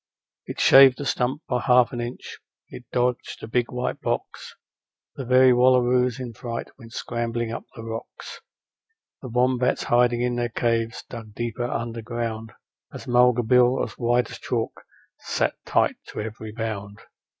It 0.47 0.59
shaved 0.59 0.99
a 0.99 1.05
stump 1.05 1.43
by 1.47 1.61
half 1.61 1.93
an 1.93 2.01
inch, 2.01 2.39
it 2.69 2.85
dodged 2.91 3.43
a 3.43 3.47
big 3.47 3.71
white 3.71 4.01
box: 4.01 4.55
The 5.15 5.23
very 5.25 5.51
wallaroos 5.53 6.19
in 6.19 6.33
fright 6.33 6.69
went 6.79 6.91
scrambling 6.93 7.51
up 7.51 7.65
the 7.75 7.83
rocks, 7.83 8.41
The 9.21 9.29
wombats 9.29 9.83
hiding 9.83 10.23
in 10.23 10.37
their 10.37 10.49
caves 10.49 11.03
dug 11.07 11.35
deeper 11.35 11.65
underground, 11.65 12.53
As 12.91 13.05
Mulga 13.07 13.43
Bill, 13.43 13.83
as 13.83 13.91
white 13.91 14.31
as 14.31 14.39
chalk, 14.39 14.73
sat 15.19 15.53
tight 15.67 15.97
to 16.07 16.19
every 16.19 16.51
bound. 16.51 17.01